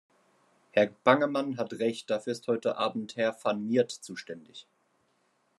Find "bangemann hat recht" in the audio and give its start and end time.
1.03-2.09